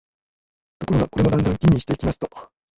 [0.79, 2.27] ところが、これもだんだん吟味していきますと、